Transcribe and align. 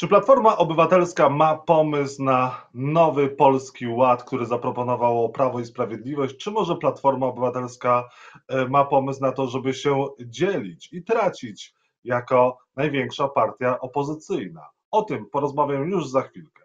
Czy 0.00 0.08
Platforma 0.08 0.56
Obywatelska 0.56 1.28
ma 1.28 1.56
pomysł 1.56 2.22
na 2.22 2.66
nowy 2.74 3.28
polski 3.28 3.86
ład, 3.86 4.24
który 4.24 4.46
zaproponowało 4.46 5.28
Prawo 5.28 5.60
i 5.60 5.64
Sprawiedliwość? 5.64 6.36
Czy 6.36 6.50
może 6.50 6.76
Platforma 6.76 7.26
Obywatelska 7.26 8.08
e, 8.48 8.68
ma 8.68 8.84
pomysł 8.84 9.20
na 9.20 9.32
to, 9.32 9.46
żeby 9.46 9.74
się 9.74 10.06
dzielić 10.20 10.92
i 10.92 11.02
tracić 11.02 11.74
jako 12.04 12.58
największa 12.76 13.28
partia 13.28 13.80
opozycyjna? 13.80 14.68
O 14.90 15.02
tym 15.02 15.26
porozmawiam 15.26 15.90
już 15.90 16.08
za 16.08 16.22
chwilkę. 16.22 16.64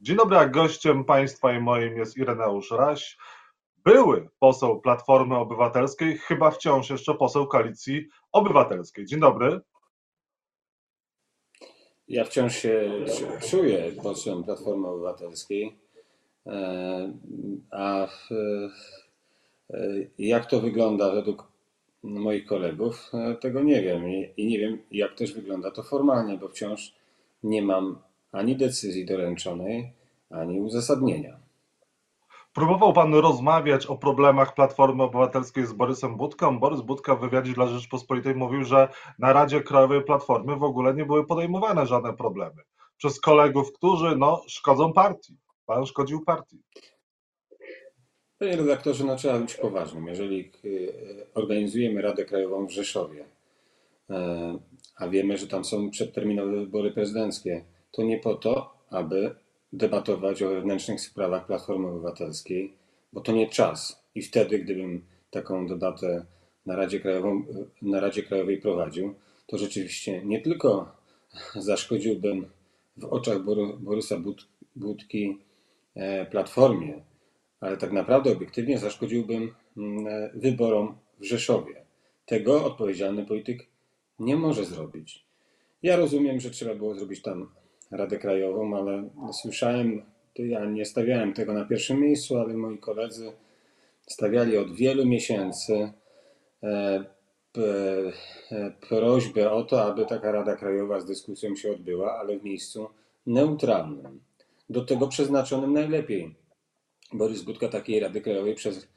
Dzień 0.00 0.16
dobry, 0.16 0.38
a 0.38 0.46
gościem 0.46 1.04
Państwa 1.04 1.52
i 1.52 1.60
moim 1.60 1.96
jest 1.96 2.16
Ireneusz 2.16 2.70
Raś, 2.70 3.18
były 3.84 4.28
poseł 4.38 4.80
Platformy 4.80 5.36
Obywatelskiej, 5.36 6.18
chyba 6.18 6.50
wciąż 6.50 6.90
jeszcze 6.90 7.14
poseł 7.14 7.46
Koalicji 7.46 8.06
Obywatelskiej. 8.32 9.06
Dzień 9.06 9.20
dobry. 9.20 9.60
Ja 12.12 12.24
wciąż 12.24 12.56
się 12.56 12.90
czuję 13.50 13.92
posłem 14.02 14.44
Platformy 14.44 14.88
Obywatelskiej. 14.88 15.74
E, 16.46 17.12
a 17.70 18.04
e, 18.04 18.08
jak 20.18 20.46
to 20.46 20.60
wygląda 20.60 21.14
według 21.14 21.48
moich 22.02 22.46
kolegów, 22.46 23.10
e, 23.14 23.34
tego 23.34 23.62
nie 23.62 23.82
wiem. 23.82 24.02
I 24.36 24.46
nie 24.46 24.58
wiem, 24.58 24.78
jak 24.90 25.14
też 25.14 25.32
wygląda 25.32 25.70
to 25.70 25.82
formalnie, 25.82 26.38
bo 26.38 26.48
wciąż 26.48 26.94
nie 27.42 27.62
mam 27.62 27.98
ani 28.32 28.56
decyzji 28.56 29.06
doręczonej, 29.06 29.92
ani 30.30 30.60
uzasadnienia. 30.60 31.41
Próbował 32.52 32.92
pan 32.92 33.14
rozmawiać 33.14 33.86
o 33.86 33.96
problemach 33.96 34.54
Platformy 34.54 35.02
Obywatelskiej 35.02 35.66
z 35.66 35.72
Borysem 35.72 36.16
Budką. 36.16 36.58
Borys 36.58 36.80
Budka 36.80 37.16
w 37.16 37.20
wywiadzie 37.20 37.52
dla 37.52 37.66
Rzeczpospolitej 37.66 38.34
mówił, 38.34 38.64
że 38.64 38.88
na 39.18 39.32
Radzie 39.32 39.60
Krajowej 39.60 40.04
Platformy 40.04 40.56
w 40.56 40.62
ogóle 40.62 40.94
nie 40.94 41.04
były 41.04 41.26
podejmowane 41.26 41.86
żadne 41.86 42.12
problemy 42.12 42.62
przez 42.96 43.20
kolegów, 43.20 43.72
którzy 43.72 44.16
no, 44.16 44.42
szkodzą 44.46 44.92
partii. 44.92 45.36
Pan 45.66 45.86
szkodził 45.86 46.24
partii. 46.24 46.62
Panie 48.38 48.56
redaktorze, 48.56 49.04
no 49.04 49.16
trzeba 49.16 49.38
być 49.38 49.54
poważnym. 49.54 50.06
Jeżeli 50.06 50.40
e, 50.40 50.68
organizujemy 51.34 52.02
Radę 52.02 52.24
Krajową 52.24 52.66
w 52.66 52.70
Rzeszowie, 52.70 53.24
e, 54.10 54.58
a 54.96 55.08
wiemy, 55.08 55.38
że 55.38 55.46
tam 55.46 55.64
są 55.64 55.90
przedterminowe 55.90 56.52
wybory 56.52 56.92
prezydenckie, 56.92 57.64
to 57.90 58.02
nie 58.02 58.18
po 58.18 58.34
to, 58.34 58.74
aby 58.90 59.34
debatować 59.72 60.42
o 60.42 60.48
wewnętrznych 60.48 61.00
sprawach 61.00 61.46
Platformy 61.46 61.88
Obywatelskiej, 61.88 62.72
bo 63.12 63.20
to 63.20 63.32
nie 63.32 63.48
czas. 63.48 64.02
I 64.14 64.22
wtedy, 64.22 64.58
gdybym 64.58 65.02
taką 65.30 65.66
debatę 65.66 66.24
na 66.66 66.76
Radzie, 66.76 67.00
Krajową, 67.00 67.44
na 67.82 68.00
Radzie 68.00 68.22
Krajowej 68.22 68.60
prowadził, 68.60 69.14
to 69.46 69.58
rzeczywiście 69.58 70.24
nie 70.24 70.40
tylko 70.40 70.96
zaszkodziłbym 71.54 72.46
w 72.96 73.04
oczach 73.04 73.38
Borysa 73.80 74.16
Budki 74.76 75.38
e, 75.94 76.26
Platformie, 76.26 77.02
ale 77.60 77.76
tak 77.76 77.92
naprawdę 77.92 78.32
obiektywnie 78.32 78.78
zaszkodziłbym 78.78 79.54
mm, 79.76 80.06
e, 80.06 80.30
wyborom 80.34 80.96
w 81.20 81.24
Rzeszowie. 81.24 81.82
Tego 82.26 82.64
odpowiedzialny 82.64 83.26
polityk 83.26 83.66
nie 84.18 84.36
może 84.36 84.64
zrobić. 84.64 85.24
Ja 85.82 85.96
rozumiem, 85.96 86.40
że 86.40 86.50
trzeba 86.50 86.74
było 86.74 86.94
zrobić 86.94 87.22
tam 87.22 87.48
Radę 87.92 88.18
Krajową, 88.18 88.76
ale 88.76 89.08
słyszałem, 89.32 90.02
ja 90.38 90.64
nie 90.64 90.84
stawiałem 90.84 91.34
tego 91.34 91.52
na 91.52 91.64
pierwszym 91.64 92.00
miejscu, 92.00 92.38
ale 92.38 92.54
moi 92.54 92.78
koledzy 92.78 93.32
stawiali 94.06 94.56
od 94.56 94.74
wielu 94.74 95.06
miesięcy 95.06 95.92
e, 96.62 97.04
e, 97.56 98.70
prośbę 98.88 99.52
o 99.52 99.62
to, 99.62 99.82
aby 99.82 100.06
taka 100.06 100.32
Rada 100.32 100.56
Krajowa 100.56 101.00
z 101.00 101.04
dyskusją 101.04 101.56
się 101.56 101.72
odbyła, 101.72 102.18
ale 102.18 102.38
w 102.38 102.44
miejscu 102.44 102.88
neutralnym, 103.26 104.20
do 104.70 104.84
tego 104.84 105.08
przeznaczonym 105.08 105.72
najlepiej. 105.72 106.34
Borys 107.12 107.42
Budka 107.42 107.68
takiej 107.68 108.00
Rady 108.00 108.20
Krajowej 108.20 108.54
przez 108.54 108.88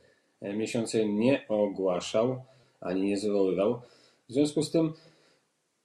e, 0.42 0.54
miesiące 0.54 1.06
nie 1.06 1.48
ogłaszał 1.48 2.42
ani 2.86 3.02
nie 3.02 3.18
zwoływał. 3.18 3.82
W 4.30 4.34
związku 4.34 4.64
z 4.64 4.72
tym, 4.72 4.94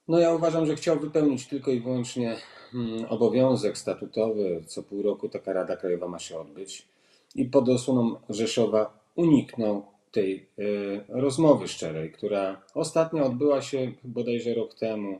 no 0.07 0.19
ja 0.19 0.33
uważam, 0.33 0.65
że 0.65 0.75
chciał 0.75 0.99
wypełnić 0.99 1.47
tylko 1.47 1.71
i 1.71 1.79
wyłącznie 1.79 2.37
Hmm, 2.71 3.05
obowiązek 3.09 3.77
statutowy, 3.77 4.63
co 4.65 4.83
pół 4.83 5.01
roku 5.01 5.29
taka 5.29 5.53
Rada 5.53 5.77
Krajowa 5.77 6.07
ma 6.07 6.19
się 6.19 6.39
odbyć. 6.39 6.87
I 7.35 7.45
pod 7.45 7.69
osłoną 7.69 8.15
Rzeszowa 8.29 8.99
uniknął 9.15 9.85
tej 10.11 10.45
y, 10.59 11.03
rozmowy 11.09 11.67
szczerej, 11.67 12.11
która 12.11 12.61
ostatnio 12.73 13.25
odbyła 13.25 13.61
się 13.61 13.91
bodajże 14.03 14.53
rok 14.53 14.73
temu, 14.73 15.19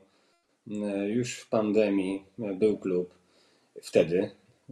y, 0.68 0.72
już 1.10 1.40
w 1.40 1.50
pandemii 1.50 2.26
y, 2.40 2.56
był 2.56 2.78
klub, 2.78 3.14
wtedy 3.82 4.32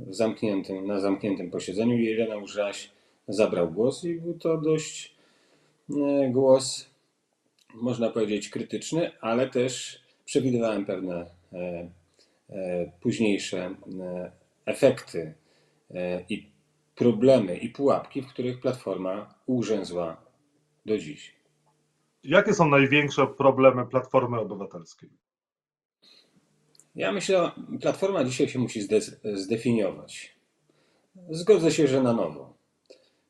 zamkniętym, 0.09 0.87
na 0.87 0.99
zamkniętym 0.99 1.51
posiedzeniu 1.51 1.97
Jelena 1.97 2.37
Urzaś 2.37 2.91
zabrał 3.27 3.71
głos 3.71 4.03
i 4.03 4.15
był 4.15 4.33
to 4.33 4.57
dość 4.57 5.15
głos, 6.29 6.88
można 7.73 8.09
powiedzieć, 8.09 8.49
krytyczny, 8.49 9.11
ale 9.21 9.49
też 9.49 10.03
przewidywałem 10.25 10.85
pewne 10.85 11.25
E, 12.49 12.91
późniejsze 13.01 13.75
e, 13.99 14.31
efekty 14.65 15.33
e, 15.91 16.25
i 16.29 16.51
problemy 16.95 17.57
i 17.57 17.69
pułapki, 17.69 18.21
w 18.21 18.27
których 18.27 18.59
Platforma 18.59 19.33
urzęzła 19.45 20.21
do 20.85 20.97
dziś. 20.97 21.35
Jakie 22.23 22.53
są 22.53 22.69
największe 22.69 23.27
problemy 23.27 23.85
Platformy 23.85 24.39
Obywatelskiej? 24.39 25.09
Ja 26.95 27.11
myślę, 27.11 27.51
Platforma 27.81 28.23
dzisiaj 28.23 28.49
się 28.49 28.59
musi 28.59 28.81
zdefiniować. 29.33 30.35
Zgodzę 31.29 31.71
się, 31.71 31.87
że 31.87 32.03
na 32.03 32.13
nowo. 32.13 32.53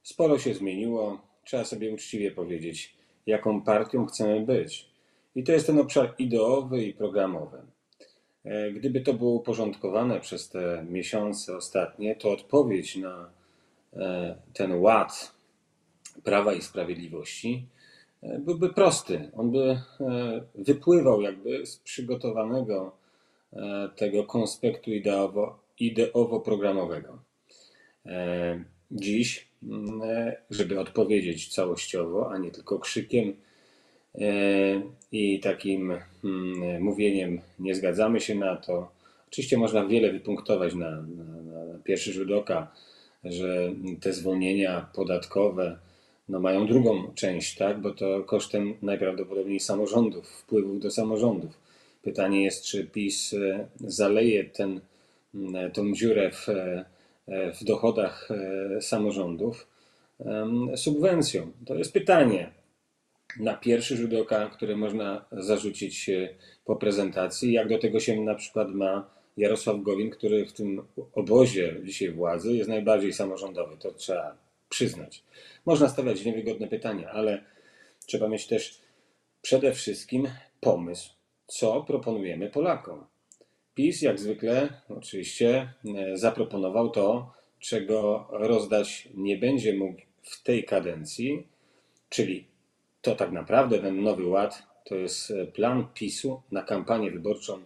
Sporo 0.03 0.39
się 0.39 0.53
zmieniło. 0.53 1.21
Trzeba 1.43 1.63
sobie 1.63 1.93
uczciwie 1.93 2.31
powiedzieć, 2.31 2.95
jaką 3.29 3.61
partią 3.61 4.05
chcemy 4.05 4.41
być. 4.41 4.89
I 5.35 5.43
to 5.43 5.51
jest 5.51 5.67
ten 5.67 5.79
obszar 5.79 6.15
ideowy 6.17 6.83
i 6.83 6.93
programowy. 6.93 7.57
E, 8.45 8.71
gdyby 8.71 9.01
to 9.01 9.13
było 9.13 9.31
uporządkowane 9.31 10.19
przez 10.19 10.49
te 10.49 10.85
miesiące 10.89 11.57
ostatnie, 11.57 12.15
to 12.15 12.31
odpowiedź 12.31 12.95
na 12.95 13.29
e, 13.93 14.35
ten 14.53 14.73
ład 14.73 15.33
Prawa 16.23 16.53
i 16.53 16.61
Sprawiedliwości 16.61 17.65
e, 18.23 18.39
byłby 18.39 18.73
prosty. 18.73 19.31
On 19.37 19.51
by 19.51 19.81
wypływał 20.55 21.21
jakby 21.21 21.65
z 21.65 21.77
przygotowanego 21.77 22.91
tego 23.95 24.23
konspektu 24.23 24.91
ideowo, 24.91 25.59
ideowo-programowego. 25.79 27.17
Dziś, 28.91 29.47
żeby 30.49 30.79
odpowiedzieć 30.79 31.53
całościowo, 31.53 32.31
a 32.31 32.37
nie 32.37 32.51
tylko 32.51 32.79
krzykiem, 32.79 33.33
E, 34.15 34.81
i 35.11 35.39
takim 35.39 35.93
hmm, 36.21 36.83
mówieniem 36.83 37.41
nie 37.59 37.75
zgadzamy 37.75 38.21
się 38.21 38.35
na 38.35 38.55
to. 38.55 38.91
Oczywiście 39.27 39.57
można 39.57 39.85
wiele 39.85 40.11
wypunktować 40.11 40.75
na, 40.75 40.89
na, 40.91 41.63
na 41.65 41.79
pierwszy 41.83 42.13
rzut 42.13 42.31
oka, 42.31 42.71
że 43.23 43.73
te 44.01 44.13
zwolnienia 44.13 44.89
podatkowe 44.93 45.79
no 46.29 46.39
mają 46.39 46.67
drugą 46.67 47.13
część, 47.15 47.57
tak? 47.57 47.81
bo 47.81 47.91
to 47.91 48.23
kosztem 48.23 48.73
najprawdopodobniej 48.81 49.59
samorządów, 49.59 50.29
wpływów 50.29 50.79
do 50.79 50.91
samorządów. 50.91 51.59
Pytanie 52.03 52.43
jest, 52.43 52.65
czy 52.65 52.87
PiS 52.87 53.33
e, 53.33 53.67
zaleje 53.79 54.43
ten, 54.43 54.81
hmm, 55.31 55.71
tą 55.71 55.93
dziurę 55.93 56.31
w, 56.31 56.49
e, 56.49 56.85
w 57.59 57.63
dochodach 57.63 58.29
samorządów 58.81 59.67
subwencją. 60.75 61.51
To 61.65 61.75
jest 61.75 61.93
pytanie 61.93 62.51
na 63.39 63.53
pierwszy 63.53 63.97
rzut 63.97 64.13
oka, 64.13 64.49
które 64.49 64.75
można 64.75 65.25
zarzucić 65.31 66.09
po 66.65 66.75
prezentacji, 66.75 67.53
jak 67.53 67.69
do 67.69 67.79
tego 67.79 67.99
się 67.99 68.21
na 68.21 68.35
przykład 68.35 68.69
ma 68.69 69.09
Jarosław 69.37 69.81
Gowin, 69.81 70.09
który 70.09 70.45
w 70.45 70.53
tym 70.53 70.83
obozie 71.13 71.75
dzisiaj 71.83 72.11
władzy 72.11 72.53
jest 72.53 72.69
najbardziej 72.69 73.13
samorządowy. 73.13 73.77
To 73.77 73.91
trzeba 73.91 74.37
przyznać. 74.69 75.23
Można 75.65 75.89
stawiać 75.89 76.25
niewygodne 76.25 76.67
pytania, 76.67 77.11
ale 77.11 77.43
trzeba 78.05 78.27
mieć 78.27 78.47
też 78.47 78.81
przede 79.41 79.73
wszystkim 79.73 80.27
pomysł, 80.61 81.09
co 81.47 81.83
proponujemy 81.83 82.49
Polakom. 82.49 83.05
PiS, 83.75 84.01
jak 84.01 84.19
zwykle, 84.19 84.69
oczywiście, 84.89 85.73
e, 85.95 86.17
zaproponował 86.17 86.89
to, 86.89 87.33
czego 87.59 88.27
rozdać 88.31 89.09
nie 89.15 89.37
będzie 89.37 89.77
mógł 89.77 90.01
w 90.23 90.43
tej 90.43 90.63
kadencji, 90.63 91.47
czyli 92.09 92.45
to 93.01 93.15
tak 93.15 93.31
naprawdę 93.31 93.79
ten 93.79 94.03
nowy 94.03 94.25
ład 94.25 94.63
to 94.85 94.95
jest 94.95 95.31
e, 95.31 95.45
plan 95.45 95.87
PiSu 95.93 96.41
na 96.51 96.63
kampanię 96.63 97.11
wyborczą 97.11 97.59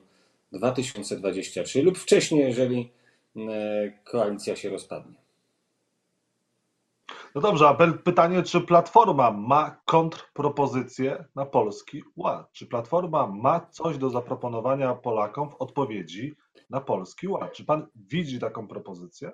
2023 0.52 1.82
lub 1.82 1.98
wcześniej, 1.98 2.42
jeżeli 2.42 2.90
e, 3.38 3.92
koalicja 4.04 4.56
się 4.56 4.70
rozpadnie. 4.70 5.23
No 7.36 7.42
dobrze, 7.42 7.68
a 7.68 7.78
pytanie, 8.04 8.44
czy 8.44 8.62
Platforma 8.62 9.32
ma 9.32 9.82
kontrpropozycję 9.86 11.26
na 11.36 11.46
Polski 11.46 12.04
Ład? 12.16 12.52
Czy 12.52 12.68
Platforma 12.68 13.28
ma 13.28 13.68
coś 13.72 13.98
do 13.98 14.10
zaproponowania 14.10 14.94
Polakom 14.96 15.50
w 15.50 15.56
odpowiedzi 15.56 16.36
na 16.70 16.82
Polski 16.82 17.28
Ład? 17.28 17.54
Czy 17.54 17.66
pan 17.66 17.88
widzi 17.96 18.40
taką 18.40 18.68
propozycję? 18.68 19.32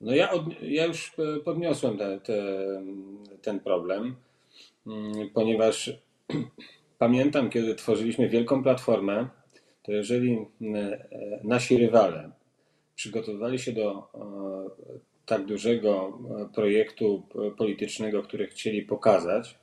No 0.00 0.14
ja, 0.14 0.30
od, 0.30 0.62
ja 0.62 0.86
już 0.86 1.12
podniosłem 1.44 1.98
te, 1.98 2.20
te, 2.20 2.36
ten 3.42 3.60
problem, 3.60 4.16
mm, 4.86 5.30
ponieważ 5.34 5.90
pamiętam, 6.98 7.50
kiedy 7.50 7.74
tworzyliśmy 7.74 8.28
wielką 8.28 8.62
platformę, 8.62 9.28
to 9.82 9.92
jeżeli 9.92 10.46
e, 10.74 11.08
nasi 11.44 11.76
rywale 11.76 12.30
przygotowywali 12.94 13.58
się 13.58 13.72
do 13.72 14.10
e, 14.14 15.11
tak 15.26 15.46
dużego 15.46 16.18
e, 16.40 16.54
projektu 16.54 17.22
politycznego, 17.56 18.22
który 18.22 18.46
chcieli 18.46 18.82
pokazać, 18.82 19.58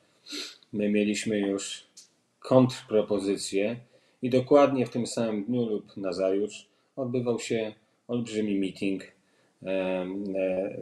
my 0.74 0.90
mieliśmy 0.90 1.40
już 1.40 1.88
kontrpropozycję 2.40 3.76
i 4.22 4.30
dokładnie 4.30 4.86
w 4.86 4.90
tym 4.90 5.08
samym 5.08 5.44
dniu 5.44 5.66
lub 5.66 5.98
nazajutrz 5.98 6.68
odbywał 6.96 7.40
się 7.40 7.74
olbrzymi 8.08 8.60
meeting 8.60 9.04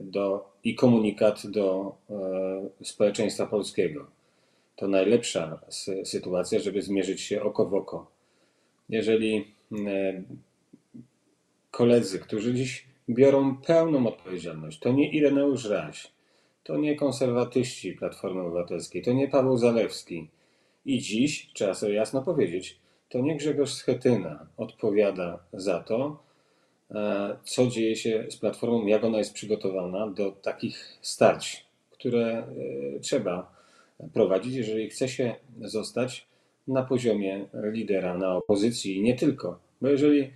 do, 0.02 0.52
i 0.64 0.76
komunikat 0.76 1.48
do 1.48 1.96
społeczeństwa 2.84 3.46
polskiego. 3.46 4.08
To 4.76 4.88
najlepsza 4.88 5.60
sytuacja, 6.04 6.60
żeby 6.60 6.82
zmierzyć 6.82 7.22
się 7.22 7.42
oko 7.42 7.66
w 7.66 7.74
oko 7.74 8.18
jeżeli 8.90 9.54
e, 9.88 10.24
koledzy, 11.72 12.20
którzy 12.20 12.54
dziś 12.54 12.86
biorą 13.10 13.58
pełną 13.58 14.08
odpowiedzialność, 14.08 14.80
to 14.80 14.92
nie 14.92 15.12
Ireneusz 15.12 15.66
Raś, 15.66 16.12
to 16.64 16.78
nie 16.78 16.96
konserwatyści 16.96 17.94
Platformy 17.94 18.42
Obywatelskiej, 18.42 19.02
to 19.02 19.14
nie 19.14 19.28
Paweł 19.28 19.58
Zalewski. 19.58 20.30
I 20.86 21.00
dziś, 21.00 21.50
trzeba 21.54 21.74
sobie 21.74 21.94
jasno 21.94 22.22
powiedzieć, 22.22 22.80
to 23.10 23.20
nie 23.20 23.38
Grzegorz 23.38 23.74
Schetyna 23.74 24.48
odpowiada 24.58 25.40
za 25.54 25.80
to, 25.80 26.24
e, 26.92 27.38
co 27.44 27.68
dzieje 27.68 27.96
się 27.96 28.26
z 28.30 28.38
Platformą, 28.38 28.86
jak 28.86 29.04
ona 29.04 29.18
jest 29.18 29.34
przygotowana 29.34 30.08
do 30.08 30.32
takich 30.32 30.98
starć, 31.02 31.66
które 31.92 32.28
e, 32.28 33.00
trzeba 33.00 33.52
prowadzić, 34.14 34.56
jeżeli 34.56 34.90
chce 34.90 35.10
się 35.10 35.36
zostać 35.62 36.28
na 36.68 36.84
poziomie 36.84 37.46
lidera 37.54 38.18
na 38.18 38.36
opozycji 38.36 38.98
i 38.98 39.02
nie 39.02 39.16
tylko. 39.16 39.60
Bo 39.82 39.88
jeżeli 39.88 40.32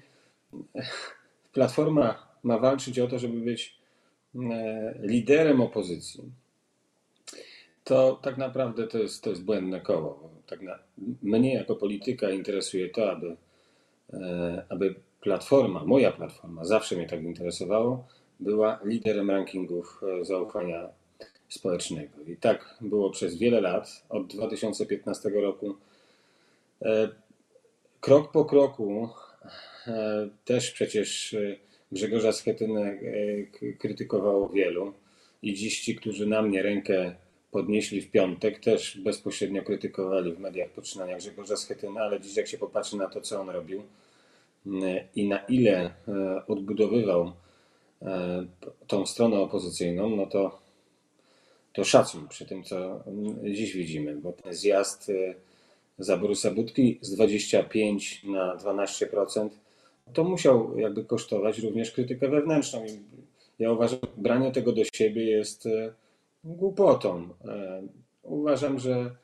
Platforma 1.53 2.30
ma 2.43 2.57
walczyć 2.57 2.99
o 2.99 3.07
to, 3.07 3.19
żeby 3.19 3.39
być 3.39 3.79
e, 4.35 4.93
liderem 5.01 5.61
opozycji, 5.61 6.23
to 7.83 8.19
tak 8.21 8.37
naprawdę 8.37 8.87
to 8.87 8.97
jest, 8.97 9.23
to 9.23 9.29
jest 9.29 9.43
błędne 9.43 9.81
koło. 9.81 10.29
Tak 10.47 10.61
na, 10.61 10.79
mnie 11.21 11.53
jako 11.53 11.75
polityka 11.75 12.29
interesuje 12.29 12.89
to, 12.89 13.11
aby, 13.11 13.35
e, 14.13 14.65
aby 14.69 14.95
platforma, 15.21 15.85
moja 15.85 16.11
platforma, 16.11 16.65
zawsze 16.65 16.95
mnie 16.95 17.07
tak 17.07 17.23
interesowało, 17.23 18.07
była 18.39 18.79
liderem 18.85 19.31
rankingów 19.31 20.01
e, 20.21 20.25
zaufania 20.25 20.89
społecznego. 21.49 22.21
I 22.27 22.37
tak 22.37 22.75
było 22.81 23.09
przez 23.09 23.37
wiele 23.37 23.61
lat. 23.61 24.03
Od 24.09 24.27
2015 24.27 25.29
roku 25.29 25.75
krok 27.99 28.31
po 28.31 28.45
kroku 28.45 29.09
też 30.45 30.71
przecież 30.71 31.35
Grzegorza 31.91 32.31
Schetynę 32.31 32.97
krytykowało 33.79 34.49
wielu. 34.49 34.93
I 35.43 35.53
dziś 35.53 35.81
ci, 35.81 35.95
którzy 35.95 36.27
na 36.27 36.41
mnie 36.41 36.63
rękę 36.63 37.15
podnieśli 37.51 38.01
w 38.01 38.11
piątek, 38.11 38.59
też 38.59 38.97
bezpośrednio 38.97 39.63
krytykowali 39.63 40.33
w 40.33 40.39
mediach 40.39 40.69
poczynania 40.69 41.17
Grzegorza 41.17 41.57
Schetyna, 41.57 42.01
ale 42.01 42.21
dziś 42.21 42.37
jak 42.37 42.47
się 42.47 42.57
popatrzy 42.57 42.97
na 42.97 43.09
to, 43.09 43.21
co 43.21 43.41
on 43.41 43.49
robił 43.49 43.83
i 45.15 45.27
na 45.27 45.37
ile 45.37 45.93
odbudowywał 46.47 47.31
tą 48.87 49.05
stronę 49.05 49.39
opozycyjną, 49.39 50.09
no 50.09 50.25
to, 50.25 50.59
to 51.73 51.83
szacun 51.83 52.27
przy 52.27 52.45
tym, 52.45 52.63
co 52.63 53.03
dziś 53.43 53.73
widzimy, 53.73 54.15
bo 54.15 54.31
ten 54.31 54.53
zjazd 54.53 55.11
za 55.99 56.17
Borusa 56.17 56.51
Budki 56.51 56.99
z 57.01 57.15
25 57.15 58.23
na 58.23 58.57
12%, 58.57 59.49
to 60.13 60.23
musiał 60.23 60.79
jakby 60.79 61.05
kosztować 61.05 61.59
również 61.59 61.91
krytykę 61.91 62.29
wewnętrzną. 62.29 62.85
I 62.85 62.99
ja 63.59 63.71
uważam, 63.71 63.99
że 64.01 64.07
branie 64.17 64.51
tego 64.51 64.71
do 64.71 64.81
siebie 64.93 65.25
jest 65.25 65.65
e, 65.65 65.93
głupotą. 66.43 67.29
E, 67.45 67.81
uważam, 68.23 68.79
że 68.79 69.15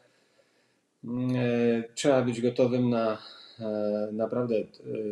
mm, 1.04 1.36
e, 1.36 1.84
trzeba 1.95 2.22
być 2.22 2.42
gotowym 2.42 2.89
na 2.89 3.18
naprawdę 4.12 4.56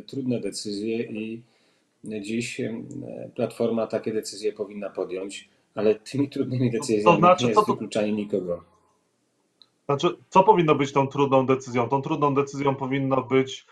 trudne 0.07 0.39
decyzje 0.39 1.04
i 1.04 1.42
dziś 2.04 2.62
Platforma 3.36 3.88
takie 3.88 4.13
decyzje 4.13 4.54
powinna 4.54 4.89
podjąć, 4.89 5.50
ale 5.75 5.95
tymi 5.95 6.30
trudnymi 6.30 6.71
decyzjami 6.71 7.04
to 7.04 7.18
znaczy, 7.18 7.44
nie 7.45 7.51
jest 7.51 7.68
wykluczanie 7.68 8.12
nikogo. 8.12 8.63
Znaczy, 9.86 10.07
co 10.30 10.44
powinno 10.44 10.75
być 10.75 10.92
tą 10.92 11.07
trudną 11.07 11.45
decyzją? 11.45 11.89
Tą 11.89 12.01
trudną 12.01 12.36
decyzją 12.36 12.75
powinno 12.75 13.24
być 13.24 13.66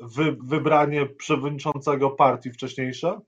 wy, 0.00 0.36
wybranie 0.44 1.06
przewodniczącego 1.06 2.10
partii 2.10 2.50
wcześniejsze? 2.50 3.20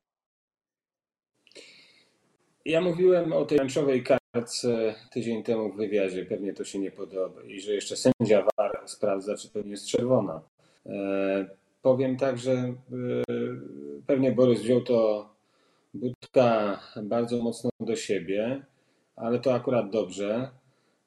Ja 2.65 2.81
mówiłem 2.81 3.33
o 3.33 3.45
tej 3.45 3.59
meczowej 3.59 4.05
kartce 4.05 4.95
tydzień 5.13 5.43
temu 5.43 5.73
w 5.73 5.77
wywiadzie. 5.77 6.25
Pewnie 6.25 6.55
to 6.55 6.65
się 6.65 6.79
nie 6.79 6.91
podoba 6.91 7.43
i 7.43 7.61
że 7.61 7.75
jeszcze 7.75 7.97
sędzia 7.97 8.47
VAR 8.57 8.83
sprawdza, 8.87 9.37
czy 9.37 9.51
to 9.51 9.63
nie 9.63 9.71
jest 9.71 9.89
czerwona. 9.89 10.41
E, 10.87 11.47
powiem 11.83 12.17
tak, 12.17 12.39
że 12.39 12.53
e, 12.53 12.75
pewnie 14.07 14.33
Borys 14.33 14.61
wziął 14.61 14.81
to 14.81 15.29
Budka 15.95 16.81
bardzo 17.03 17.43
mocno 17.43 17.71
do 17.81 17.97
siebie, 17.97 18.65
ale 19.17 19.39
to 19.39 19.55
akurat 19.55 19.91
dobrze. 19.91 20.51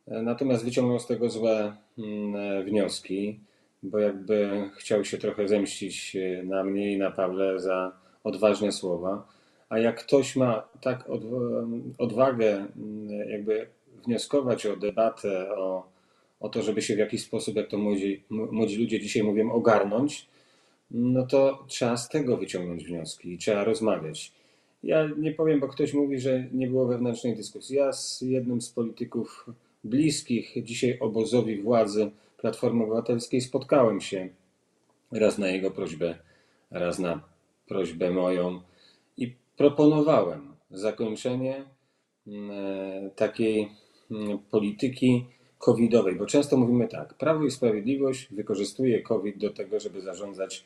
Natomiast 0.07 0.66
wyciągnął 0.66 1.00
z 1.00 1.07
tego 1.07 1.30
złe 1.30 1.75
mm, 1.98 2.66
wnioski, 2.66 3.39
bo 3.83 4.00
jakby 4.00 4.69
chciał 4.75 5.06
się 5.06 5.18
trochę 5.18 5.48
zemścić 5.48 6.16
e, 6.16 6.44
na 6.44 6.63
mnie 6.63 6.94
i 6.94 6.98
na 6.98 7.12
Pawle 7.12 7.60
za 7.60 7.92
odważne 8.24 8.72
słowa. 8.72 9.28
A 9.69 9.80
jak 9.80 10.06
ktoś 10.06 10.36
ma 10.36 10.68
tak 10.81 11.10
odwagę 11.98 12.66
mm, 12.78 13.30
jakby 13.30 13.68
wnioskować 14.06 14.66
o 14.66 14.75
debatę, 14.75 15.56
o, 15.56 15.89
o 16.39 16.50
to, 16.50 16.62
żeby 16.62 16.81
się 16.81 16.95
w 16.95 17.00
jakiś 17.00 17.24
sposób, 17.24 17.56
jak 17.56 17.68
to 17.68 17.78
młodzi, 17.78 18.24
młodzi 18.30 18.78
ludzie 18.78 19.00
dzisiaj 19.00 19.24
mówią, 19.24 19.51
ogarnąć, 19.51 20.28
no 20.92 21.28
to 21.28 21.66
trzeba 21.68 21.98
z 21.98 22.10
tego 22.10 22.38
wyciągnąć 22.38 22.86
wnioski 22.86 23.33
i 23.33 23.38
trzeba 23.38 23.63
rozmawiać. 23.63 24.31
Ja 24.83 25.09
nie 25.18 25.31
powiem, 25.31 25.59
bo 25.59 25.68
ktoś 25.68 25.94
mówi, 25.94 26.19
że 26.19 26.47
nie 26.52 26.68
było 26.68 26.85
wewnętrznej 26.85 27.35
dyskusji. 27.35 27.76
Ja 27.76 27.94
z 27.94 28.21
jednym 28.21 28.61
z 28.61 28.69
polityków 28.69 29.45
bliskich 29.83 30.64
dzisiaj 30.64 30.97
obozowi 31.00 31.61
władzy 31.61 32.11
Platformy 32.42 32.83
Obywatelskiej 32.83 33.42
spotkałem 33.42 34.02
się 34.02 34.30
raz 35.12 35.38
na 35.38 35.48
jego 35.48 35.71
prośbę, 35.71 36.16
raz 36.71 37.00
na 37.00 37.21
prośbę 37.68 38.12
moją 38.12 38.62
i 39.18 39.36
proponowałem 39.57 40.56
zakończenie 40.71 41.66
mm, 42.28 42.52
e, 42.52 43.10
takiej 43.10 43.71
mm, 44.12 44.40
polityki 44.40 45.26
covidowej, 45.57 46.16
bo 46.16 46.26
często 46.26 46.57
mówimy 46.57 46.88
tak, 46.88 47.14
Prawo 47.14 47.45
i 47.45 47.52
Sprawiedliwość 47.52 48.28
wykorzystuje 48.33 49.02
COVID 49.02 49.38
do 49.38 49.50
tego, 49.50 49.80
żeby 49.80 50.02
zarządzać 50.02 50.64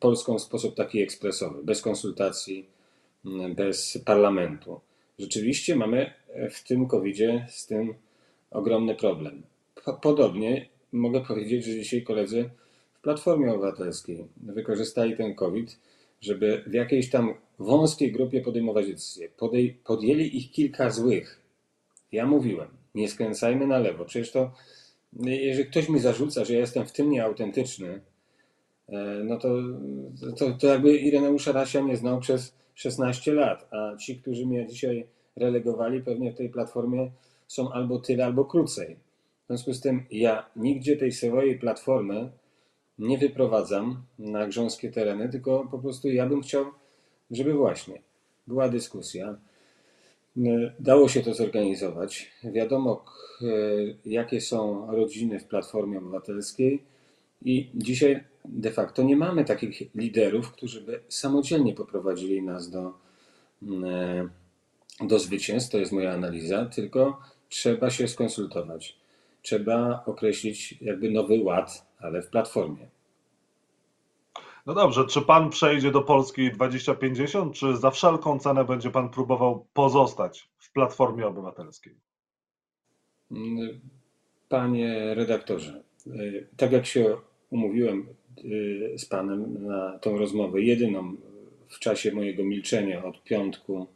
Polską 0.00 0.38
w 0.38 0.42
sposób 0.42 0.74
taki 0.74 1.02
ekspresowy, 1.02 1.64
bez 1.64 1.82
konsultacji, 1.82 2.66
mm, 3.24 3.54
bez 3.54 3.98
parlamentu. 4.04 4.80
Rzeczywiście 5.18 5.76
mamy 5.76 6.12
w 6.50 6.62
tym 6.68 6.86
COVIDzie 6.86 7.46
z 7.48 7.66
tym 7.66 7.94
ogromny 8.50 8.94
problem. 8.94 9.42
Podobnie 10.02 10.68
mogę 10.92 11.20
powiedzieć, 11.20 11.64
że 11.64 11.72
dzisiaj 11.72 12.02
koledzy 12.02 12.50
w 12.92 13.00
Platformie 13.00 13.52
Obywatelskiej 13.52 14.24
wykorzystali 14.36 15.16
ten 15.16 15.34
COVID, 15.34 15.78
żeby 16.20 16.64
w 16.66 16.72
jakiejś 16.74 17.10
tam 17.10 17.34
wąskiej 17.58 18.12
grupie 18.12 18.40
podejmować 18.40 18.86
decyzje. 18.86 19.28
Podej 19.28 19.78
podjęli 19.84 20.36
ich 20.36 20.50
kilka 20.50 20.90
złych. 20.90 21.40
Ja 22.12 22.26
mówiłem, 22.26 22.68
nie 22.94 23.08
skręcajmy 23.08 23.66
na 23.66 23.78
lewo. 23.78 24.04
Przecież 24.04 24.32
to, 24.32 24.50
jeżeli 25.22 25.70
ktoś 25.70 25.88
mi 25.88 26.00
zarzuca, 26.00 26.44
że 26.44 26.54
ja 26.54 26.60
jestem 26.60 26.86
w 26.86 26.92
tym 26.92 27.10
nieautentyczny, 27.10 28.00
e, 28.88 29.20
no 29.24 29.38
to, 29.38 29.48
to, 30.36 30.50
to 30.50 30.66
jakby 30.66 30.96
Ireneusza 30.96 31.52
Rasia 31.52 31.80
nie 31.80 31.96
znał 31.96 32.20
przez 32.20 32.54
16 32.74 33.34
lat, 33.34 33.68
a 33.72 33.96
ci, 33.96 34.16
którzy 34.16 34.46
mnie 34.46 34.66
dzisiaj 34.66 35.06
relegowali, 35.36 36.02
pewnie 36.02 36.32
w 36.32 36.36
tej 36.36 36.48
platformie 36.48 37.10
są 37.46 37.72
albo 37.72 37.98
tyle, 37.98 38.24
albo 38.24 38.44
krócej. 38.44 38.96
Związku 39.48 39.74
z 39.74 39.80
tym 39.80 40.04
ja 40.10 40.46
nigdzie 40.56 40.96
tej 40.96 41.12
swojej 41.12 41.58
platformy 41.58 42.30
nie 42.98 43.18
wyprowadzam 43.18 44.02
na 44.18 44.46
grząskie 44.46 44.90
tereny, 44.90 45.28
tylko 45.28 45.68
po 45.70 45.78
prostu 45.78 46.08
ja 46.08 46.26
bym 46.26 46.42
chciał, 46.42 46.64
żeby 47.30 47.54
właśnie 47.54 48.00
była 48.46 48.68
dyskusja. 48.68 49.38
Dało 50.80 51.08
się 51.08 51.20
to 51.20 51.34
zorganizować. 51.34 52.30
Wiadomo, 52.44 53.04
jakie 54.04 54.40
są 54.40 54.86
rodziny 54.90 55.40
w 55.40 55.44
Platformie 55.44 55.98
Obywatelskiej, 55.98 56.82
i 57.42 57.70
dzisiaj 57.74 58.24
de 58.44 58.70
facto 58.70 59.02
nie 59.02 59.16
mamy 59.16 59.44
takich 59.44 59.94
liderów, 59.94 60.52
którzy 60.52 60.80
by 60.80 61.00
samodzielnie 61.08 61.74
poprowadzili 61.74 62.42
nas 62.42 62.70
do, 62.70 62.92
do 65.00 65.18
zwycięstw. 65.18 65.72
To 65.72 65.78
jest 65.78 65.92
moja 65.92 66.12
analiza, 66.12 66.66
tylko 66.66 67.20
trzeba 67.48 67.90
się 67.90 68.08
skonsultować. 68.08 68.97
Trzeba 69.48 70.02
określić 70.06 70.74
jakby 70.80 71.10
nowy 71.10 71.42
ład, 71.42 71.86
ale 71.98 72.22
w 72.22 72.30
platformie. 72.30 72.88
No 74.66 74.74
dobrze, 74.74 75.06
czy 75.06 75.22
pan 75.22 75.50
przejdzie 75.50 75.90
do 75.90 76.02
Polski 76.02 76.52
2050, 76.52 77.54
czy 77.54 77.76
za 77.76 77.90
wszelką 77.90 78.38
cenę 78.38 78.64
będzie 78.64 78.90
pan 78.90 79.08
próbował 79.08 79.66
pozostać 79.74 80.48
w 80.58 80.72
Platformie 80.72 81.26
Obywatelskiej? 81.26 81.94
Panie 84.48 85.14
redaktorze, 85.14 85.82
tak 86.56 86.72
jak 86.72 86.86
się 86.86 87.16
umówiłem 87.50 88.06
z 88.96 89.04
panem 89.04 89.66
na 89.66 89.98
tą 89.98 90.18
rozmowę, 90.18 90.62
jedyną 90.62 91.16
w 91.68 91.78
czasie 91.78 92.12
mojego 92.12 92.44
milczenia 92.44 93.04
od 93.04 93.22
piątku 93.22 93.86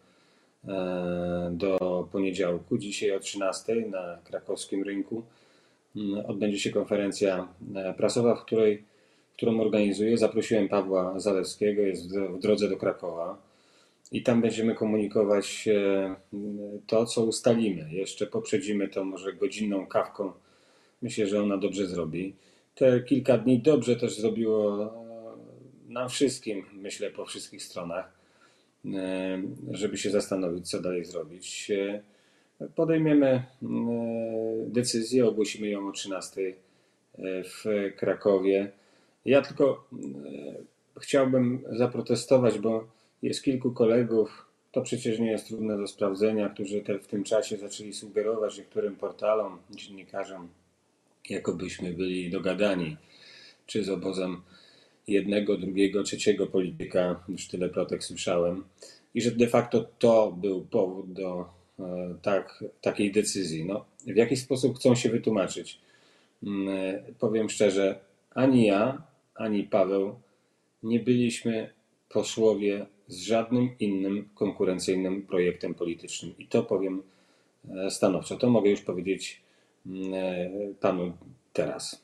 e, 0.65 1.51
do 1.53 2.09
poniedziałku, 2.13 2.79
dzisiaj 2.79 3.13
o 3.13 3.21
13 3.21 3.77
na 3.77 4.19
krakowskim 4.25 4.83
rynku 4.83 5.23
odbędzie 6.27 6.59
się 6.59 6.71
konferencja 6.71 7.49
e, 7.75 7.95
prasowa, 7.95 8.35
w 8.35 8.45
której 8.45 8.85
którą 9.37 9.61
organizuję. 9.61 10.19
Zaprosiłem 10.19 10.69
Pawła 10.69 11.21
Zalewskiego, 11.21 11.83
jest 11.83 12.19
w 12.19 12.39
drodze 12.39 12.69
do 12.69 12.77
Krakowa 12.77 13.39
i 14.13 14.23
tam 14.23 14.43
będziemy 14.43 14.75
komunikować 14.75 15.69
e, 15.69 16.15
to, 16.87 17.07
co 17.07 17.25
ustalimy. 17.25 17.95
Jeszcze 17.95 18.27
poprzedzimy 18.27 18.89
to 18.89 19.05
może 19.05 19.33
godzinną 19.33 19.87
kawką. 19.87 20.33
Myślę, 21.03 21.27
że 21.27 21.43
ona 21.43 21.57
dobrze 21.57 21.87
zrobi. 21.87 22.35
Te 22.75 23.01
kilka 23.01 23.39
dni 23.39 23.59
dobrze 23.59 23.97
też 23.97 24.19
zrobiło 24.19 24.85
e, 25.89 25.93
nam 25.93 26.09
wszystkim, 26.09 26.65
myślę, 26.73 27.11
po 27.11 27.27
wszystkich 27.27 27.63
stronach, 27.63 28.23
żeby 29.71 29.99
się 29.99 30.11
zastanowić, 30.11 30.71
co 30.71 30.81
dalej 30.81 31.05
zrobić. 31.05 31.71
Podejmiemy 32.75 33.43
decyzję, 34.67 35.27
ogłosimy 35.27 35.69
ją 35.69 35.89
o 35.89 35.93
13 35.93 36.55
w 37.45 37.65
Krakowie. 37.97 38.73
Ja 39.25 39.43
tylko 39.43 39.89
e, 39.93 41.01
chciałbym 41.01 41.65
zaprotestować, 41.71 42.59
bo 42.59 42.87
jest 43.23 43.43
kilku 43.43 43.73
kolegów, 43.73 44.47
to 44.73 44.83
przecież 44.83 45.19
nie 45.19 45.31
jest 45.31 45.49
trudne 45.49 45.77
do 45.77 45.87
sprawdzenia, 45.87 46.49
którzy 46.49 46.81
te, 46.81 46.99
w 46.99 47.07
tym 47.07 47.25
czasie 47.25 47.57
zaczęli 47.57 47.93
sugerować 47.93 48.59
niektórym 48.59 48.97
portalom, 48.97 49.59
dziennikarzom, 49.71 50.49
jakobyśmy 51.31 51.93
byli 51.93 52.31
dogadani, 52.31 52.97
czy 53.67 53.85
z 53.85 53.89
obozem 53.89 54.43
jednego, 55.09 55.57
drugiego, 55.57 56.03
trzeciego 56.03 56.47
polityka, 56.47 57.25
już 57.29 57.49
tyle 57.49 57.69
plotek 57.69 58.05
słyszałem, 58.05 58.65
i 59.15 59.21
że 59.23 59.31
de 59.31 59.49
facto 59.49 59.87
to 59.99 60.33
był 60.33 60.67
powód 60.71 61.13
do 61.13 61.41
e, 61.41 61.45
tak, 62.23 62.65
takiej 62.81 63.13
decyzji. 63.13 63.65
No, 63.65 63.85
w 64.07 64.17
jaki 64.17 64.37
sposób 64.37 64.77
chcą 64.77 64.95
się 64.95 65.09
wytłumaczyć? 65.09 65.81
Mm, 66.43 66.69
e, 66.69 67.03
powiem 67.19 67.51
szczerze, 67.51 68.01
ani 68.31 68.67
ja, 68.67 69.03
ani 69.35 69.65
Paweł 69.65 70.15
nie 70.83 71.01
byliśmy 71.01 71.73
posłowie 72.09 72.87
z 73.07 73.23
żadnym 73.23 73.79
innym 73.81 74.29
konkurencyjnym 74.35 75.23
projektem 75.23 75.75
politycznym. 75.75 76.35
I 76.39 76.47
to 76.47 76.63
powiem 76.63 77.03
e, 77.69 77.91
stanowczo. 77.91 78.37
To 78.37 78.51
mogę 78.51 78.71
już 78.71 78.81
powiedzieć 78.81 79.43
mm, 79.87 80.15
e, 80.15 80.51
panu 80.81 81.13
teraz. 81.53 82.03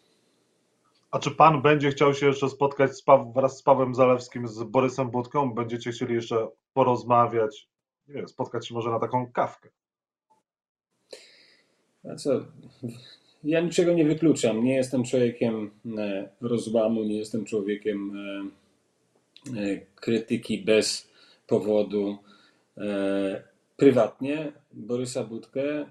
A 1.11 1.19
czy 1.19 1.31
pan 1.31 1.63
będzie 1.63 1.91
chciał 1.91 2.15
się 2.15 2.27
jeszcze 2.27 2.49
spotkać 2.49 2.97
z 2.97 3.05
wraz 3.35 3.59
z 3.59 3.63
Pawłem 3.63 3.95
Zalewskim, 3.95 4.49
z 4.49 4.63
Borysem 4.63 5.11
Budką? 5.11 5.55
Będziecie 5.55 5.91
chcieli 5.91 6.15
jeszcze 6.15 6.49
porozmawiać? 6.75 7.69
Nie 8.09 8.15
wiem, 8.15 8.29
spotkać 8.29 8.69
się 8.69 8.75
może 8.75 8.91
na 8.91 9.01
taką 9.01 9.33
kawkę? 9.33 9.69
A 12.11 12.15
co? 12.15 12.45
Ja 13.45 13.61
niczego 13.61 13.93
nie 13.93 14.05
wykluczam. 14.05 14.65
Nie 14.65 14.77
jestem 14.77 15.05
człowiekiem 15.05 15.71
e, 15.99 16.29
rozłamu, 16.41 17.05
nie 17.05 17.19
jestem 17.19 17.45
człowiekiem 17.45 18.13
e, 19.57 19.61
e, 19.61 19.81
krytyki 19.95 20.59
bez 20.59 21.09
powodu. 21.47 22.19
Prywatnie 23.77 24.53
Borysa 24.73 25.25
Budkę 25.25 25.87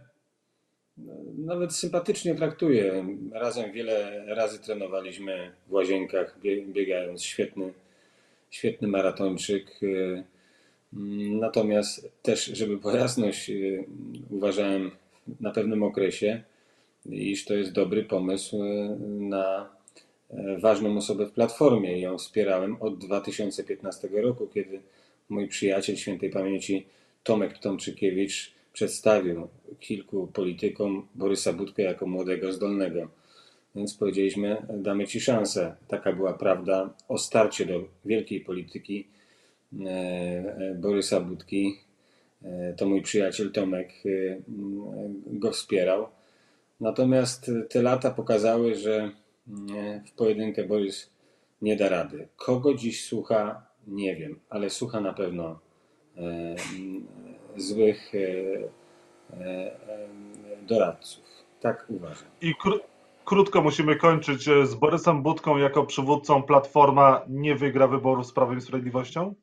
nawet 1.38 1.74
sympatycznie 1.74 2.36
traktuję. 2.36 3.06
Razem 3.32 3.72
wiele 3.72 4.26
razy 4.36 4.60
trenowaliśmy 4.60 5.52
w 5.68 5.72
łazienkach, 5.72 6.40
biegając. 6.68 7.24
Świetny, 7.24 7.74
świetny 8.50 8.88
maratończyk. 8.88 9.80
Natomiast 11.30 12.10
też, 12.22 12.46
żeby 12.46 12.78
była 12.78 12.96
jasność, 12.96 13.52
uważałem 14.30 14.92
na 15.40 15.52
pewnym 15.52 15.84
okresie, 15.84 16.44
iż 17.06 17.46
to 17.46 17.54
jest 17.54 17.72
dobry 17.72 18.04
pomysł 18.04 18.64
e, 18.64 18.98
na 19.20 19.70
e, 20.30 20.58
ważną 20.58 20.98
osobę 20.98 21.26
w 21.26 21.32
platformie. 21.32 22.00
Ją 22.00 22.18
wspierałem 22.18 22.78
od 22.80 22.98
2015 22.98 24.08
roku, 24.08 24.48
kiedy 24.54 24.82
mój 25.30 25.48
przyjaciel 25.48 25.96
świętej 25.96 26.30
pamięci 26.30 26.86
Tomek 27.24 27.58
Tomczykiewicz 27.58 28.54
przedstawił 28.74 29.48
kilku 29.80 30.28
politykom 30.28 31.08
Borysa 31.16 31.54
Budkę 31.54 31.84
jako 31.84 32.08
młodego, 32.08 32.54
zdolnego. 32.54 33.08
Więc 33.76 33.94
powiedzieliśmy, 33.94 34.66
damy 34.74 35.08
ci 35.08 35.22
szansę. 35.22 35.76
Taka 35.88 36.14
była 36.14 36.34
prawda 36.34 36.94
o 37.08 37.18
starcie 37.18 37.66
do 37.66 37.84
wielkiej 38.06 38.42
polityki 38.42 39.08
Borysa 40.76 41.20
Budki. 41.20 41.80
To 42.78 42.86
mój 42.86 43.02
przyjaciel 43.02 43.52
Tomek 43.52 43.90
go 45.26 45.52
wspierał. 45.52 46.08
Natomiast 46.80 47.52
te 47.70 47.82
lata 47.82 48.12
pokazały, 48.12 48.76
że 48.76 49.12
w 50.08 50.12
pojedynkę 50.12 50.64
Borys 50.64 51.12
nie 51.62 51.76
da 51.76 51.90
rady. 51.90 52.28
Kogo 52.36 52.74
dziś 52.74 53.06
słucha, 53.06 53.68
nie 53.88 54.16
wiem, 54.16 54.40
ale 54.50 54.70
słucha 54.70 55.02
na 55.02 55.14
pewno 55.14 55.60
e, 56.18 56.56
złych 57.58 58.16
e, 58.16 58.20
e, 59.40 59.72
doradców. 60.62 61.26
Tak 61.62 61.86
uważam. 61.90 62.28
I 62.42 62.56
kró 62.56 62.80
krótko 63.26 63.62
musimy 63.62 63.96
kończyć. 63.96 64.44
Z 64.64 64.76
Borysem 64.76 65.24
Budką 65.24 65.58
jako 65.58 65.86
przywódcą 65.86 66.44
Platforma 66.44 67.26
nie 67.30 67.56
wygra 67.56 67.88
wyborów 67.88 68.28
z 68.28 68.32
Prawem 68.32 68.58
i 68.58 68.62
Sprawiedliwością? 68.62 69.36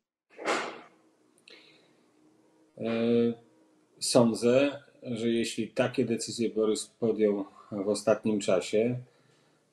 Sądzę, 4.00 4.82
że 5.02 5.28
jeśli 5.28 5.68
takie 5.68 6.04
decyzje 6.04 6.50
Borys 6.50 6.86
podjął 6.86 7.44
w 7.72 7.88
ostatnim 7.88 8.40
czasie, 8.40 8.98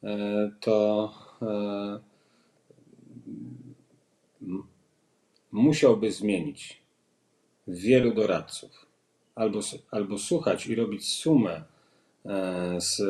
e, 0.03 0.51
to 0.59 1.13
e, 1.41 1.99
musiałby 5.51 6.11
zmienić 6.11 6.81
wielu 7.67 8.13
doradców. 8.13 8.85
Albo, 9.35 9.59
albo 9.91 10.17
słuchać 10.17 10.67
i 10.67 10.75
robić 10.75 11.13
sumę 11.13 11.63
e, 12.25 12.81
z 12.81 13.01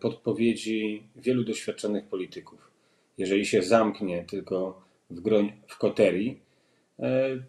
podpowiedzi 0.00 1.02
wielu 1.16 1.44
doświadczonych 1.44 2.06
polityków. 2.06 2.70
Jeżeli 3.18 3.46
się 3.46 3.62
zamknie 3.62 4.24
tylko 4.24 4.82
w, 5.10 5.20
groń, 5.20 5.52
w 5.66 5.78
koterii, 5.78 6.40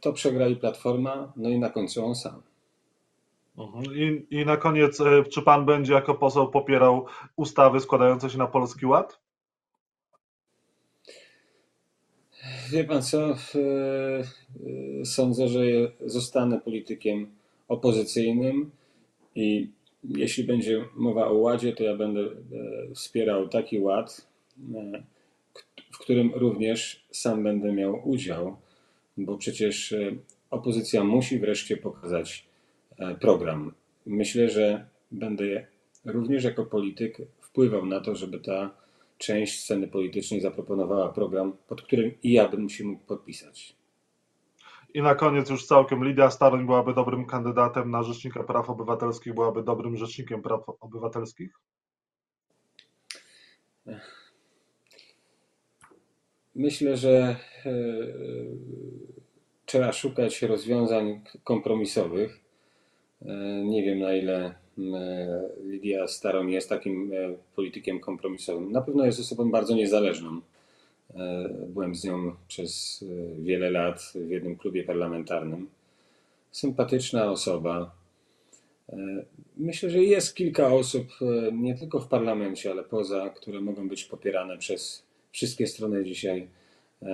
to 0.02 0.14
przegra 0.14 0.48
i 0.48 0.56
Platforma, 0.56 1.34
no 1.36 1.50
i 1.50 1.60
na 1.60 1.70
końcu 1.70 2.06
on 2.06 2.16
sam. 2.16 2.42
Mhm. 3.58 3.84
I, 3.96 4.26
I 4.32 4.46
na 4.46 4.58
koniec, 4.58 5.02
e, 5.02 5.24
czy 5.24 5.42
pan 5.42 5.66
będzie 5.66 5.94
jako 5.94 6.16
poseł 6.16 6.52
popierał 6.52 7.06
ustawy 7.36 7.80
składające 7.80 8.30
się 8.30 8.38
na 8.38 8.48
Polski 8.48 8.86
Ład? 8.86 9.20
Wie 12.72 12.84
pan 12.84 13.02
co? 13.02 13.30
E, 13.30 13.36
e, 15.02 15.06
sądzę, 15.06 15.48
że 15.48 15.60
zostanę 16.06 16.60
politykiem 16.60 17.32
opozycyjnym 17.68 18.72
i 19.36 19.70
jeśli 20.04 20.44
będzie 20.44 20.86
mowa 20.96 21.28
o 21.28 21.34
ładzie, 21.34 21.74
to 21.74 21.84
ja 21.84 21.96
będę 21.96 22.20
wspierał 22.96 23.50
taki 23.50 23.80
ład, 23.80 24.28
w 25.92 25.98
którym 25.98 26.32
również 26.36 27.06
sam 27.12 27.44
będę 27.44 27.74
miał 27.74 28.10
udział, 28.10 28.58
bo 29.18 29.38
przecież 29.38 29.96
opozycja 30.50 31.04
musi 31.04 31.40
wreszcie 31.40 31.78
pokazać 31.78 32.54
E, 32.98 33.16
program. 33.16 33.74
Myślę, 34.06 34.50
że 34.50 34.88
będę 35.12 35.68
również 36.06 36.44
jako 36.44 36.66
polityk 36.66 37.18
wpływał 37.42 37.86
na 37.86 38.00
to, 38.00 38.16
żeby 38.16 38.40
ta 38.40 38.70
część 39.18 39.64
sceny 39.64 39.88
politycznej 39.88 40.42
zaproponowała 40.42 41.10
program, 41.10 41.58
pod 41.68 41.82
którym 41.82 42.12
i 42.24 42.32
ja 42.32 42.50
bym 42.50 42.70
się 42.70 42.84
mógł 42.84 43.06
podpisać. 43.06 43.76
I 44.94 45.02
na 45.02 45.16
koniec 45.16 45.50
już 45.50 45.66
całkiem 45.66 46.06
Lidia 46.06 46.30
Staroń 46.30 46.66
byłaby 46.66 46.94
dobrym 46.94 47.26
kandydatem 47.26 47.92
na 47.92 48.04
Rzecznika 48.04 48.44
Praw 48.44 48.70
Obywatelskich, 48.70 49.34
byłaby 49.34 49.64
dobrym 49.64 49.98
Rzecznikiem 49.98 50.42
Praw 50.42 50.62
Obywatelskich? 50.80 51.60
Myślę, 56.56 56.98
że 56.98 57.36
e, 57.66 57.74
trzeba 59.74 59.92
szukać 59.92 60.42
rozwiązań 60.42 61.22
kompromisowych. 61.44 62.40
E, 63.22 63.64
nie 63.64 63.84
wiem 63.84 64.00
na 64.00 64.16
ile 64.16 64.46
e, 64.46 64.54
Lidia 65.64 66.08
Staroń 66.08 66.52
jest 66.52 66.70
takim 66.70 67.12
politykiem 67.56 68.00
kompromisowym. 68.00 68.72
Na 68.72 68.82
pewno 68.82 69.06
jest 69.06 69.20
osobą 69.20 69.52
bardzo 69.52 69.76
niezależną. 69.76 70.42
Byłem 71.68 71.96
z 71.96 72.04
nią 72.04 72.36
przez 72.48 73.04
wiele 73.40 73.72
lat 73.72 74.12
w 74.16 74.30
jednym 74.30 74.56
klubie 74.56 74.84
parlamentarnym. 74.84 75.70
Sympatyczna 76.52 77.32
osoba. 77.32 77.96
Myślę, 79.58 79.90
że 79.90 80.04
jest 80.04 80.36
kilka 80.36 80.68
osób, 80.74 81.08
nie 81.54 81.76
tylko 81.76 82.00
w 82.00 82.08
parlamencie, 82.08 82.72
ale 82.72 82.84
poza, 82.84 83.30
które 83.30 83.62
mogą 83.62 83.90
być 83.90 84.06
popierane 84.06 84.58
przez 84.58 85.04
wszystkie 85.32 85.68
strony 85.68 86.06
dzisiaj 86.06 86.40
e, 86.42 86.63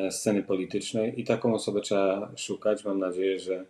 sceny 0.10 0.44
politycznej 0.44 1.22
i 1.22 1.24
taką 1.24 1.54
osobę 1.54 1.82
trzeba 1.82 2.32
szukać. 2.36 2.86
Mam 2.86 3.00
nadzieję, 3.00 3.40
że 3.40 3.66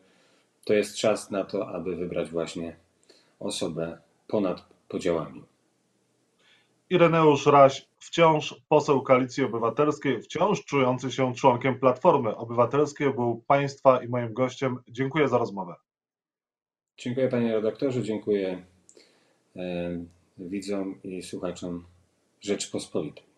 to 0.66 0.74
jest 0.74 0.98
czas 0.98 1.32
na 1.32 1.44
to, 1.44 1.68
aby 1.68 1.96
wybrać 1.96 2.30
właśnie 2.30 2.76
osobę 3.40 3.98
ponad 4.28 4.66
podziałami. 4.88 5.44
Ireneusz 6.90 7.46
Raś, 7.46 7.88
wciąż 7.98 8.56
poseł 8.70 9.02
Koalicji 9.02 9.44
Obywatelskiej, 9.44 10.22
wciąż 10.22 10.66
czujący 10.66 11.12
się 11.12 11.34
członkiem 11.34 11.80
Platformy 11.80 12.36
Obywatelskiej, 12.36 13.14
był 13.14 13.44
Państwa 13.48 14.04
i 14.04 14.08
moim 14.08 14.34
gościem. 14.34 14.78
Dziękuję 14.88 15.28
za 15.28 15.38
rozmowę. 15.38 15.76
Dziękuję 16.98 17.28
Panie 17.28 17.54
redaktorze, 17.54 18.04
dziękuję 18.04 18.66
e, 19.56 20.00
widzom 20.38 21.00
i 21.04 21.22
słuchaczom 21.22 21.86
Rzeczpospolitej. 22.42 23.29